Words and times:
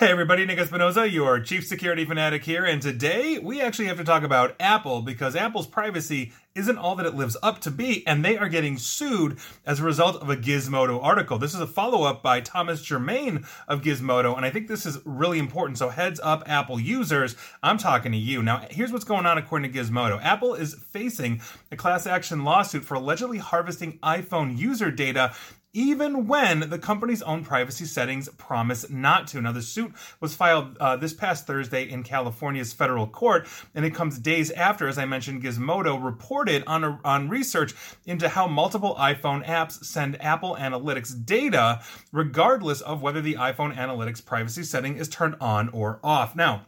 Hey 0.00 0.10
everybody, 0.10 0.44
Nick 0.44 0.58
Espinosa, 0.58 1.08
your 1.08 1.38
chief 1.38 1.64
security 1.64 2.04
fanatic 2.04 2.42
here, 2.42 2.64
and 2.64 2.82
today 2.82 3.38
we 3.38 3.60
actually 3.60 3.86
have 3.86 3.98
to 3.98 4.04
talk 4.04 4.24
about 4.24 4.56
Apple 4.58 5.02
because 5.02 5.36
Apple's 5.36 5.68
privacy 5.68 6.32
isn't 6.56 6.78
all 6.78 6.96
that 6.96 7.06
it 7.06 7.14
lives 7.14 7.36
up 7.44 7.60
to 7.60 7.70
be, 7.70 8.04
and 8.04 8.24
they 8.24 8.36
are 8.36 8.48
getting 8.48 8.76
sued 8.76 9.38
as 9.64 9.78
a 9.78 9.84
result 9.84 10.20
of 10.20 10.28
a 10.28 10.36
Gizmodo 10.36 11.00
article. 11.00 11.38
This 11.38 11.54
is 11.54 11.60
a 11.60 11.66
follow 11.66 12.02
up 12.02 12.24
by 12.24 12.40
Thomas 12.40 12.82
Germain 12.82 13.44
of 13.68 13.82
Gizmodo, 13.82 14.36
and 14.36 14.44
I 14.44 14.50
think 14.50 14.66
this 14.66 14.84
is 14.84 14.98
really 15.04 15.38
important. 15.38 15.78
So, 15.78 15.90
heads 15.90 16.18
up, 16.24 16.42
Apple 16.46 16.80
users, 16.80 17.36
I'm 17.62 17.78
talking 17.78 18.10
to 18.10 18.18
you. 18.18 18.42
Now, 18.42 18.66
here's 18.70 18.90
what's 18.90 19.04
going 19.04 19.26
on 19.26 19.38
according 19.38 19.72
to 19.72 19.78
Gizmodo 19.78 20.20
Apple 20.20 20.54
is 20.54 20.74
facing 20.74 21.40
a 21.70 21.76
class 21.76 22.04
action 22.04 22.42
lawsuit 22.42 22.84
for 22.84 22.94
allegedly 22.94 23.38
harvesting 23.38 24.00
iPhone 24.00 24.58
user 24.58 24.90
data 24.90 25.34
even 25.74 26.26
when 26.26 26.70
the 26.70 26.78
company's 26.78 27.20
own 27.22 27.44
privacy 27.44 27.84
settings 27.84 28.28
promise 28.30 28.88
not 28.88 29.26
to. 29.26 29.40
Now, 29.40 29.52
the 29.52 29.60
suit 29.60 29.92
was 30.20 30.34
filed 30.34 30.78
uh, 30.78 30.96
this 30.96 31.12
past 31.12 31.46
Thursday 31.46 31.88
in 31.90 32.04
California's 32.04 32.72
federal 32.72 33.06
court, 33.06 33.46
and 33.74 33.84
it 33.84 33.94
comes 33.94 34.18
days 34.18 34.50
after, 34.52 34.88
as 34.88 34.96
I 34.96 35.04
mentioned, 35.04 35.42
Gizmodo 35.42 36.02
reported 36.02 36.64
on, 36.66 36.84
a, 36.84 37.00
on 37.04 37.28
research 37.28 37.74
into 38.06 38.28
how 38.28 38.46
multiple 38.46 38.94
iPhone 38.98 39.44
apps 39.44 39.84
send 39.84 40.20
Apple 40.22 40.56
Analytics 40.58 41.26
data, 41.26 41.82
regardless 42.12 42.80
of 42.80 43.02
whether 43.02 43.20
the 43.20 43.34
iPhone 43.34 43.76
Analytics 43.76 44.24
privacy 44.24 44.62
setting 44.62 44.96
is 44.96 45.08
turned 45.08 45.34
on 45.40 45.68
or 45.70 45.98
off. 46.04 46.36
Now, 46.36 46.66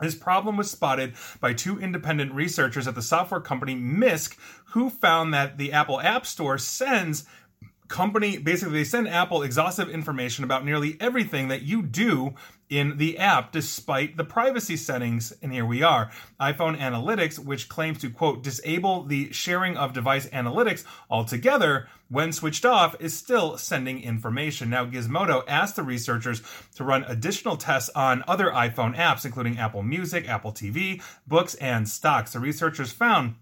this 0.00 0.16
problem 0.16 0.56
was 0.56 0.70
spotted 0.70 1.14
by 1.40 1.52
two 1.52 1.78
independent 1.78 2.32
researchers 2.32 2.88
at 2.88 2.96
the 2.96 3.02
software 3.02 3.40
company 3.40 3.76
Mysk, 3.76 4.36
who 4.72 4.90
found 4.90 5.32
that 5.32 5.56
the 5.56 5.72
Apple 5.72 6.00
App 6.00 6.26
Store 6.26 6.58
sends 6.58 7.26
company 7.88 8.38
basically 8.38 8.74
they 8.74 8.84
send 8.84 9.08
Apple 9.08 9.42
exhaustive 9.42 9.90
information 9.90 10.44
about 10.44 10.64
nearly 10.64 10.96
everything 11.00 11.48
that 11.48 11.62
you 11.62 11.82
do 11.82 12.34
in 12.70 12.96
the 12.96 13.18
app 13.18 13.52
despite 13.52 14.16
the 14.16 14.24
privacy 14.24 14.76
settings 14.76 15.32
and 15.42 15.52
here 15.52 15.66
we 15.66 15.82
are. 15.82 16.10
iPhone 16.40 16.78
Analytics 16.78 17.38
which 17.38 17.68
claims 17.68 17.98
to 17.98 18.10
quote 18.10 18.42
disable 18.42 19.04
the 19.04 19.32
sharing 19.32 19.76
of 19.76 19.92
device 19.92 20.26
analytics 20.28 20.84
altogether 21.10 21.88
when 22.08 22.32
switched 22.32 22.64
off 22.64 22.96
is 23.00 23.16
still 23.16 23.58
sending 23.58 24.02
information. 24.02 24.70
Now 24.70 24.86
Gizmodo 24.86 25.44
asked 25.46 25.76
the 25.76 25.82
researchers 25.82 26.42
to 26.76 26.84
run 26.84 27.04
additional 27.04 27.56
tests 27.56 27.90
on 27.94 28.24
other 28.26 28.50
iPhone 28.50 28.96
apps 28.96 29.26
including 29.26 29.58
Apple 29.58 29.82
Music 29.82 30.26
Apple 30.28 30.52
TV 30.52 31.02
books 31.26 31.54
and 31.56 31.88
stocks. 31.88 32.32
The 32.32 32.40
researchers 32.40 32.92
found 32.92 33.34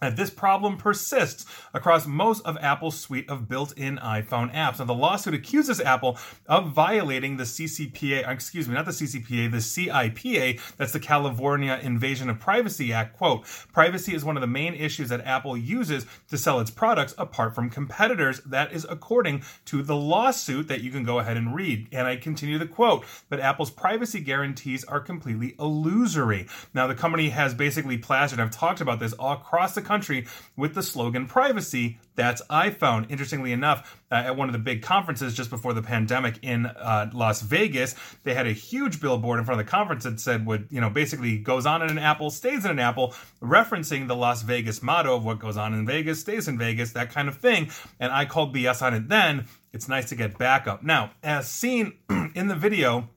that 0.00 0.16
this 0.16 0.30
problem 0.30 0.76
persists 0.76 1.46
across 1.74 2.06
most 2.06 2.44
of 2.44 2.56
Apple's 2.58 2.98
suite 2.98 3.28
of 3.28 3.48
built-in 3.48 3.98
iPhone 3.98 4.52
apps. 4.54 4.78
Now, 4.78 4.86
the 4.86 4.94
lawsuit 4.94 5.34
accuses 5.34 5.80
Apple 5.80 6.18
of 6.46 6.72
violating 6.72 7.36
the 7.36 7.44
CCPA, 7.44 8.26
uh, 8.26 8.30
excuse 8.30 8.68
me, 8.68 8.74
not 8.74 8.86
the 8.86 8.92
CCPA, 8.92 9.50
the 9.50 9.58
CIPA, 9.58 10.60
that's 10.76 10.92
the 10.92 11.00
California 11.00 11.78
Invasion 11.82 12.30
of 12.30 12.38
Privacy 12.40 12.92
Act. 12.92 13.16
Quote, 13.16 13.44
privacy 13.72 14.14
is 14.14 14.24
one 14.24 14.36
of 14.36 14.40
the 14.40 14.46
main 14.46 14.74
issues 14.74 15.08
that 15.10 15.24
Apple 15.26 15.56
uses 15.56 16.06
to 16.28 16.38
sell 16.38 16.60
its 16.60 16.70
products 16.70 17.14
apart 17.18 17.54
from 17.54 17.70
competitors. 17.70 18.40
That 18.40 18.72
is 18.72 18.86
according 18.88 19.42
to 19.66 19.82
the 19.82 19.96
lawsuit 19.96 20.68
that 20.68 20.80
you 20.80 20.90
can 20.90 21.04
go 21.04 21.18
ahead 21.18 21.36
and 21.36 21.54
read. 21.54 21.88
And 21.92 22.06
I 22.06 22.16
continue 22.16 22.58
the 22.58 22.66
quote, 22.66 23.04
but 23.28 23.40
Apple's 23.40 23.70
privacy 23.70 24.20
guarantees 24.20 24.84
are 24.84 25.00
completely 25.00 25.54
illusory. 25.58 26.46
Now, 26.72 26.86
the 26.86 26.94
company 26.94 27.28
has 27.30 27.54
basically 27.54 27.98
plastered, 27.98 28.40
I've 28.40 28.50
talked 28.50 28.80
about 28.80 29.00
this 29.00 29.12
all 29.14 29.32
across 29.34 29.74
the 29.74 29.82
country 29.90 30.24
with 30.56 30.74
the 30.76 30.84
slogan 30.84 31.26
privacy. 31.26 31.98
That's 32.14 32.42
iphone 32.48 33.10
interestingly 33.10 33.50
enough 33.50 33.98
uh, 34.12 34.14
at 34.26 34.36
one 34.36 34.48
of 34.48 34.52
the 34.52 34.60
big 34.60 34.82
conferences 34.82 35.34
just 35.34 35.50
before 35.50 35.72
the 35.72 35.82
pandemic 35.82 36.38
in 36.42 36.66
uh, 36.66 37.10
las 37.12 37.40
vegas 37.40 37.96
they 38.22 38.34
had 38.34 38.46
a 38.46 38.52
huge 38.52 39.00
billboard 39.00 39.40
in 39.40 39.44
front 39.44 39.60
of 39.60 39.66
the 39.66 39.70
conference 39.70 40.04
that 40.04 40.20
said 40.20 40.46
what 40.46 40.70
you 40.70 40.80
know 40.80 40.90
basically 40.90 41.38
goes 41.38 41.66
on 41.66 41.82
in 41.82 41.90
an 41.90 41.98
apple 41.98 42.30
stays 42.30 42.64
in 42.64 42.70
an 42.70 42.78
apple 42.78 43.14
referencing 43.42 44.06
the 44.06 44.14
las 44.14 44.42
vegas 44.42 44.82
motto 44.82 45.16
of 45.16 45.24
what 45.24 45.38
goes 45.40 45.56
on 45.56 45.74
in 45.74 45.86
vegas 45.86 46.20
stays 46.20 46.46
in 46.46 46.56
vegas 46.56 46.92
that 46.92 47.10
kind 47.10 47.28
of 47.28 47.38
thing. 47.38 47.70
And 47.98 48.12
i 48.12 48.24
called 48.24 48.54
bs 48.54 48.82
on 48.82 48.94
it 48.94 49.08
then. 49.08 49.46
It's 49.72 49.88
nice 49.88 50.08
to 50.10 50.14
get 50.14 50.38
backup 50.38 50.84
now 50.84 51.12
as 51.22 51.48
seen 51.48 51.94
in 52.34 52.46
the 52.48 52.56
video 52.56 53.08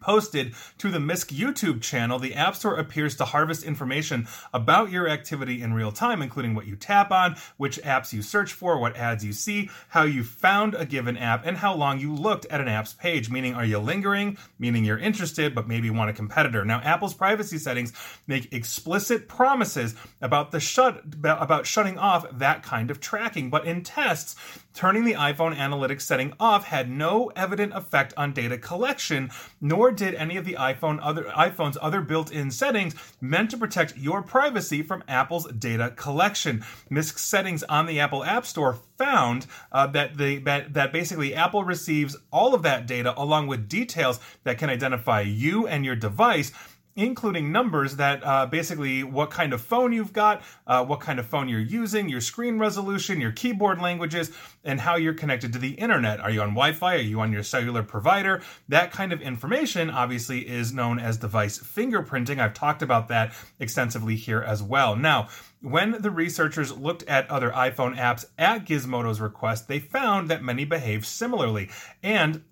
posted 0.00 0.54
to 0.78 0.90
the 0.90 0.98
Mysk 0.98 1.36
YouTube 1.36 1.82
channel, 1.82 2.18
the 2.18 2.34
App 2.34 2.54
Store 2.54 2.76
appears 2.76 3.16
to 3.16 3.24
harvest 3.24 3.64
information 3.64 4.28
about 4.54 4.90
your 4.90 5.08
activity 5.08 5.62
in 5.62 5.72
real 5.72 5.92
time, 5.92 6.22
including 6.22 6.54
what 6.54 6.66
you 6.66 6.76
tap 6.76 7.10
on, 7.10 7.36
which 7.56 7.80
apps 7.82 8.12
you 8.12 8.22
search 8.22 8.52
for, 8.52 8.78
what 8.78 8.96
ads 8.96 9.24
you 9.24 9.32
see, 9.32 9.70
how 9.88 10.02
you 10.02 10.22
found 10.22 10.74
a 10.74 10.86
given 10.86 11.16
app, 11.16 11.44
and 11.44 11.56
how 11.56 11.74
long 11.74 11.98
you 11.98 12.14
looked 12.14 12.46
at 12.46 12.60
an 12.60 12.68
app's 12.68 12.92
page. 12.92 13.30
Meaning, 13.30 13.54
are 13.54 13.64
you 13.64 13.78
lingering? 13.78 14.38
Meaning 14.58 14.84
you're 14.84 14.98
interested, 14.98 15.54
but 15.54 15.66
maybe 15.68 15.90
want 15.90 16.10
a 16.10 16.14
competitor. 16.14 16.64
Now, 16.64 16.80
Apple's 16.80 17.14
privacy 17.14 17.58
settings 17.58 17.92
make 18.26 18.52
explicit 18.52 19.28
promises 19.28 19.94
about 20.20 20.50
the 20.50 20.60
shut 20.60 21.02
about 21.24 21.66
shutting 21.66 21.98
off 21.98 22.26
that 22.38 22.62
kind 22.62 22.90
of 22.90 23.00
tracking, 23.00 23.50
but 23.50 23.64
in 23.64 23.82
tests, 23.82 24.36
turning 24.74 25.04
the 25.04 25.14
iPhone 25.14 25.54
analytics 25.56 26.02
setting 26.02 26.32
off 26.38 26.64
had 26.64 26.90
no 26.90 27.30
evident 27.36 27.72
effect 27.74 28.14
on 28.16 28.32
data 28.32 28.56
collection, 28.56 29.30
nor 29.60 29.79
did 29.88 30.14
any 30.14 30.36
of 30.36 30.44
the 30.44 30.54
iPhone 30.54 30.98
other 31.00 31.24
iPhone's 31.24 31.78
other 31.80 32.02
built-in 32.02 32.50
settings 32.50 32.94
meant 33.20 33.50
to 33.52 33.56
protect 33.56 33.96
your 33.96 34.20
privacy 34.20 34.82
from 34.82 35.02
Apple's 35.08 35.50
data 35.52 35.94
collection. 35.96 36.62
Mysk 36.90 37.18
settings 37.18 37.62
on 37.62 37.86
the 37.86 38.00
Apple 38.00 38.22
App 38.22 38.44
Store 38.44 38.76
found 38.98 39.46
uh, 39.72 39.86
that 39.86 40.18
the 40.18 40.38
that, 40.40 40.74
that 40.74 40.92
basically 40.92 41.34
Apple 41.34 41.64
receives 41.64 42.16
all 42.30 42.54
of 42.54 42.62
that 42.62 42.86
data 42.86 43.14
along 43.16 43.46
with 43.46 43.68
details 43.68 44.20
that 44.44 44.58
can 44.58 44.68
identify 44.68 45.22
you 45.22 45.66
and 45.66 45.84
your 45.84 45.96
device 45.96 46.52
including 46.96 47.52
numbers 47.52 47.96
that 47.96 48.24
uh, 48.24 48.46
basically 48.46 49.02
what 49.02 49.30
kind 49.30 49.52
of 49.52 49.60
phone 49.60 49.92
you've 49.92 50.12
got, 50.12 50.42
uh, 50.66 50.84
what 50.84 51.00
kind 51.00 51.18
of 51.18 51.26
phone 51.26 51.48
you're 51.48 51.60
using, 51.60 52.08
your 52.08 52.20
screen 52.20 52.58
resolution, 52.58 53.20
your 53.20 53.32
keyboard 53.32 53.80
languages, 53.80 54.30
and 54.64 54.80
how 54.80 54.96
you're 54.96 55.14
connected 55.14 55.52
to 55.52 55.58
the 55.58 55.72
internet. 55.72 56.20
Are 56.20 56.30
you 56.30 56.42
on 56.42 56.48
Wi 56.50 56.72
Fi? 56.72 56.96
Are 56.96 56.98
you 56.98 57.20
on 57.20 57.32
your 57.32 57.42
cellular 57.42 57.82
provider? 57.82 58.42
That 58.68 58.92
kind 58.92 59.12
of 59.12 59.22
information 59.22 59.90
obviously 59.90 60.48
is 60.48 60.72
known 60.72 60.98
as 60.98 61.16
device 61.16 61.58
fingerprinting. 61.58 62.38
I've 62.38 62.54
talked 62.54 62.82
about 62.82 63.08
that 63.08 63.34
extensively 63.58 64.16
here 64.16 64.42
as 64.42 64.62
well. 64.62 64.96
Now, 64.96 65.28
when 65.62 66.00
the 66.00 66.10
researchers 66.10 66.72
looked 66.76 67.02
at 67.04 67.30
other 67.30 67.50
iPhone 67.50 67.96
apps 67.96 68.24
at 68.38 68.64
Gizmodo's 68.64 69.20
request, 69.20 69.68
they 69.68 69.78
found 69.78 70.30
that 70.30 70.42
many 70.42 70.64
behave 70.64 71.06
similarly. 71.06 71.70
And 72.02 72.42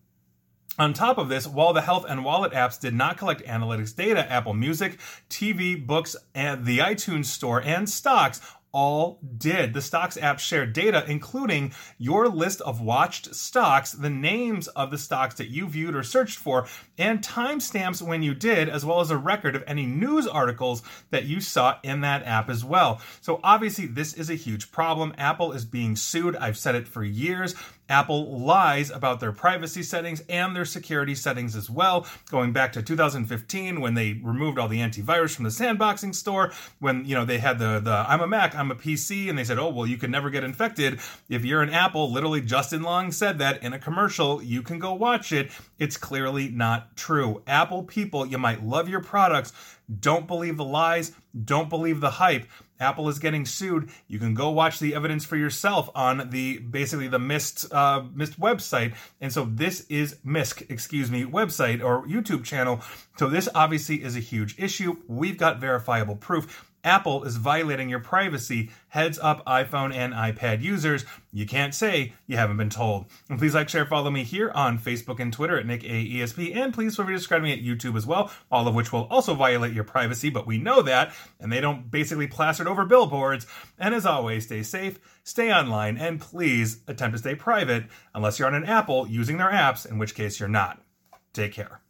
on 0.78 0.92
top 0.92 1.18
of 1.18 1.28
this, 1.28 1.46
while 1.46 1.72
the 1.72 1.80
health 1.80 2.04
and 2.08 2.24
wallet 2.24 2.52
apps 2.52 2.78
did 2.78 2.94
not 2.94 3.18
collect 3.18 3.42
analytics 3.44 3.94
data, 3.94 4.30
Apple 4.30 4.54
Music, 4.54 4.98
TV, 5.28 5.84
books, 5.84 6.14
and 6.34 6.64
the 6.64 6.78
iTunes 6.78 7.26
Store 7.26 7.60
and 7.60 7.88
stocks 7.88 8.40
all 8.72 9.18
did. 9.36 9.74
The 9.74 9.82
stocks 9.82 10.16
app 10.16 10.38
shared 10.38 10.72
data, 10.72 11.04
including 11.08 11.72
your 11.96 12.28
list 12.28 12.60
of 12.60 12.80
watched 12.80 13.34
stocks, 13.34 13.92
the 13.92 14.10
names 14.10 14.68
of 14.68 14.90
the 14.90 14.98
stocks 14.98 15.34
that 15.36 15.48
you 15.48 15.68
viewed 15.68 15.96
or 15.96 16.02
searched 16.02 16.38
for, 16.38 16.66
and 16.98 17.22
timestamps 17.22 18.02
when 18.02 18.22
you 18.22 18.34
did, 18.34 18.68
as 18.68 18.84
well 18.84 19.00
as 19.00 19.10
a 19.10 19.16
record 19.16 19.56
of 19.56 19.64
any 19.66 19.86
news 19.86 20.26
articles 20.26 20.82
that 21.10 21.24
you 21.24 21.40
saw 21.40 21.78
in 21.82 22.00
that 22.02 22.24
app 22.24 22.50
as 22.50 22.64
well. 22.64 23.00
So 23.20 23.40
obviously, 23.42 23.86
this 23.86 24.12
is 24.12 24.28
a 24.28 24.34
huge 24.34 24.70
problem. 24.70 25.14
Apple 25.16 25.52
is 25.52 25.64
being 25.64 25.96
sued. 25.96 26.36
I've 26.36 26.58
said 26.58 26.74
it 26.74 26.88
for 26.88 27.04
years. 27.04 27.54
Apple 27.88 28.38
lies 28.38 28.90
about 28.90 29.18
their 29.20 29.32
privacy 29.32 29.82
settings 29.82 30.22
and 30.28 30.54
their 30.54 30.64
security 30.64 31.14
settings 31.14 31.56
as 31.56 31.70
well, 31.70 32.06
going 32.30 32.52
back 32.52 32.72
to 32.72 32.82
2015 32.82 33.80
when 33.80 33.94
they 33.94 34.20
removed 34.22 34.58
all 34.58 34.68
the 34.68 34.80
antivirus 34.80 35.34
from 35.34 35.44
the 35.44 35.50
sandboxing 35.50 36.14
store, 36.14 36.52
when 36.80 37.04
you 37.04 37.14
know 37.14 37.24
they 37.24 37.38
had 37.38 37.58
the 37.58 37.80
the 37.80 38.04
I'm 38.06 38.20
a 38.20 38.26
Mac, 38.26 38.54
I'm 38.54 38.70
a 38.70 38.74
PC, 38.74 39.30
and 39.30 39.38
they 39.38 39.44
said, 39.44 39.58
oh 39.58 39.70
well, 39.70 39.86
you 39.86 39.96
can 39.96 40.10
never 40.10 40.28
get 40.28 40.44
infected 40.44 41.00
if 41.28 41.44
you're 41.44 41.62
an 41.62 41.70
Apple. 41.70 42.12
Literally, 42.12 42.42
Justin 42.42 42.82
Long 42.82 43.10
said 43.10 43.38
that 43.38 43.62
in 43.62 43.72
a 43.72 43.78
commercial. 43.78 44.42
You 44.42 44.62
can 44.62 44.78
go 44.78 44.92
watch 44.92 45.32
it. 45.32 45.50
It's 45.78 45.96
clearly 45.96 46.48
not 46.48 46.87
true. 46.96 47.42
Apple 47.46 47.82
people, 47.82 48.26
you 48.26 48.38
might 48.38 48.64
love 48.64 48.88
your 48.88 49.02
products. 49.02 49.52
Don't 50.00 50.26
believe 50.26 50.56
the 50.56 50.64
lies. 50.64 51.12
Don't 51.44 51.68
believe 51.68 52.00
the 52.00 52.10
hype. 52.10 52.46
Apple 52.80 53.08
is 53.08 53.18
getting 53.18 53.44
sued. 53.44 53.90
You 54.06 54.18
can 54.18 54.34
go 54.34 54.50
watch 54.50 54.78
the 54.78 54.94
evidence 54.94 55.24
for 55.24 55.36
yourself 55.36 55.90
on 55.94 56.30
the 56.30 56.58
basically 56.58 57.08
the 57.08 57.18
Mysk 57.18 57.68
uh, 57.72 58.02
Mysk 58.02 58.38
website. 58.38 58.94
And 59.20 59.32
so 59.32 59.44
this 59.44 59.86
is 59.88 60.16
Mysk, 60.24 60.70
excuse 60.70 61.10
me, 61.10 61.24
website 61.24 61.82
or 61.82 62.06
YouTube 62.06 62.44
channel. 62.44 62.80
So 63.16 63.28
this 63.28 63.48
obviously 63.54 64.02
is 64.02 64.16
a 64.16 64.20
huge 64.20 64.54
issue. 64.58 64.98
We've 65.08 65.38
got 65.38 65.58
verifiable 65.58 66.16
proof. 66.16 66.70
Apple 66.84 67.24
is 67.24 67.36
violating 67.36 67.88
your 67.88 68.00
privacy. 68.00 68.70
Heads 68.88 69.18
up, 69.18 69.44
iPhone 69.46 69.94
and 69.94 70.14
iPad 70.14 70.62
users. 70.62 71.04
You 71.32 71.46
can't 71.46 71.74
say 71.74 72.14
you 72.26 72.36
haven't 72.36 72.56
been 72.56 72.70
told. 72.70 73.06
And 73.28 73.38
please 73.38 73.54
like, 73.54 73.68
share, 73.68 73.84
follow 73.84 74.10
me 74.10 74.24
here 74.24 74.50
on 74.54 74.78
Facebook 74.78 75.20
and 75.20 75.32
Twitter 75.32 75.58
at 75.58 75.66
Nick 75.66 75.82
AESP. 75.82 76.56
And 76.56 76.72
please 76.72 76.96
feel 76.96 77.04
free 77.04 77.14
to 77.14 77.18
subscribe 77.18 77.42
to 77.42 77.44
me 77.44 77.52
at 77.52 77.60
YouTube 77.60 77.96
as 77.96 78.06
well, 78.06 78.30
all 78.50 78.68
of 78.68 78.74
which 78.74 78.92
will 78.92 79.06
also 79.10 79.34
violate 79.34 79.72
your 79.72 79.84
privacy, 79.84 80.30
but 80.30 80.46
we 80.46 80.58
know 80.58 80.82
that, 80.82 81.12
and 81.40 81.52
they 81.52 81.60
don't 81.60 81.90
basically 81.90 82.26
plaster 82.26 82.62
it 82.62 82.68
over 82.68 82.84
billboards. 82.84 83.46
And 83.78 83.94
as 83.94 84.06
always, 84.06 84.44
stay 84.44 84.62
safe, 84.62 84.98
stay 85.24 85.52
online, 85.52 85.96
and 85.96 86.20
please 86.20 86.80
attempt 86.86 87.14
to 87.14 87.18
stay 87.18 87.34
private 87.34 87.84
unless 88.14 88.38
you're 88.38 88.48
on 88.48 88.54
an 88.54 88.64
Apple 88.64 89.08
using 89.08 89.38
their 89.38 89.50
apps, 89.50 89.88
in 89.88 89.98
which 89.98 90.14
case 90.14 90.40
you're 90.40 90.48
not. 90.48 90.82
Take 91.32 91.52
care. 91.52 91.80